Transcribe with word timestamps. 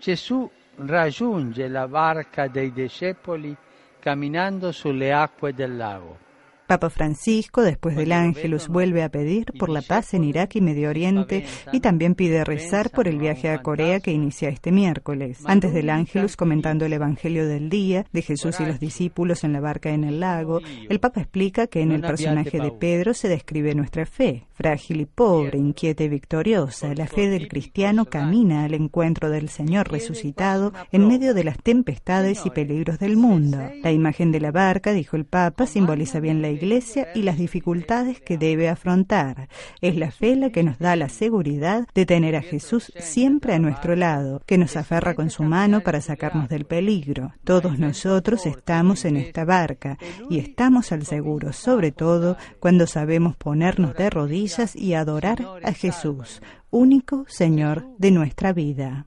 Gesù 0.00 0.50
raggiunge 0.76 1.68
la 1.68 1.86
barca 1.86 2.48
dei 2.48 2.72
discepoli 2.72 3.54
camminando 3.98 4.72
sulle 4.72 5.12
acque 5.12 5.52
del 5.52 5.76
lago. 5.76 6.16
Papa 6.66 6.88
Francisco, 6.88 7.62
después 7.62 7.96
del 7.96 8.12
Ángelus, 8.12 8.68
vuelve 8.68 9.02
a 9.02 9.10
pedir 9.10 9.52
por 9.58 9.68
la 9.68 9.82
paz 9.82 10.14
en 10.14 10.22
Irak 10.22 10.54
y 10.54 10.60
Medio 10.60 10.88
Oriente 10.88 11.44
y 11.72 11.80
también 11.80 12.14
pide 12.14 12.44
rezar 12.44 12.90
por 12.90 13.08
el 13.08 13.18
viaje 13.18 13.50
a 13.50 13.60
Corea 13.60 13.98
que 13.98 14.12
inicia 14.12 14.48
este 14.48 14.70
miércoles. 14.70 15.40
Antes 15.44 15.74
del 15.74 15.90
Ángelus, 15.90 16.36
comentando 16.36 16.86
el 16.86 16.92
Evangelio 16.92 17.46
del 17.46 17.68
día 17.68 18.06
de 18.12 18.22
Jesús 18.22 18.60
y 18.60 18.66
los 18.66 18.78
discípulos 18.78 19.42
en 19.42 19.52
la 19.52 19.60
barca 19.60 19.90
en 19.90 20.04
el 20.04 20.20
lago, 20.20 20.60
el 20.88 21.00
Papa 21.00 21.20
explica 21.20 21.66
que 21.66 21.80
en 21.82 21.90
el 21.90 22.00
personaje 22.00 22.60
de 22.60 22.70
Pedro 22.70 23.14
se 23.14 23.28
describe 23.28 23.74
nuestra 23.74 24.06
fe, 24.06 24.46
frágil 24.60 25.00
y 25.00 25.06
pobre, 25.06 25.56
inquieta 25.56 26.04
y 26.04 26.10
victoriosa. 26.10 26.94
La 26.94 27.06
fe 27.06 27.30
del 27.30 27.48
cristiano 27.48 28.04
camina 28.04 28.64
al 28.64 28.74
encuentro 28.74 29.30
del 29.30 29.48
Señor 29.48 29.90
resucitado 29.90 30.74
en 30.92 31.08
medio 31.08 31.32
de 31.32 31.44
las 31.44 31.56
tempestades 31.62 32.44
y 32.44 32.50
peligros 32.50 32.98
del 32.98 33.16
mundo. 33.16 33.56
La 33.82 33.90
imagen 33.90 34.32
de 34.32 34.40
la 34.40 34.50
barca, 34.52 34.92
dijo 34.92 35.16
el 35.16 35.24
Papa, 35.24 35.66
simboliza 35.66 36.20
bien 36.20 36.42
la 36.42 36.50
Iglesia 36.50 37.08
y 37.14 37.22
las 37.22 37.38
dificultades 37.38 38.20
que 38.20 38.36
debe 38.36 38.68
afrontar. 38.68 39.48
Es 39.80 39.96
la 39.96 40.10
fe 40.10 40.36
la 40.36 40.50
que 40.50 40.62
nos 40.62 40.78
da 40.78 40.94
la 40.94 41.08
seguridad 41.08 41.88
de 41.94 42.04
tener 42.04 42.36
a 42.36 42.42
Jesús 42.42 42.92
siempre 42.98 43.54
a 43.54 43.58
nuestro 43.58 43.96
lado, 43.96 44.42
que 44.44 44.58
nos 44.58 44.76
aferra 44.76 45.14
con 45.14 45.30
su 45.30 45.42
mano 45.42 45.80
para 45.80 46.02
sacarnos 46.02 46.50
del 46.50 46.66
peligro. 46.66 47.32
Todos 47.44 47.78
nosotros 47.78 48.44
estamos 48.44 49.06
en 49.06 49.16
esta 49.16 49.46
barca 49.46 49.96
y 50.28 50.38
estamos 50.38 50.92
al 50.92 51.06
seguro, 51.06 51.54
sobre 51.54 51.92
todo 51.92 52.36
cuando 52.58 52.86
sabemos 52.86 53.36
ponernos 53.36 53.94
de 53.94 54.10
rodillas 54.10 54.49
y 54.74 54.94
adorar 54.94 55.46
a 55.62 55.72
Jesús, 55.72 56.42
único 56.70 57.24
Señor 57.28 57.86
de 57.98 58.10
nuestra 58.10 58.52
vida. 58.52 59.06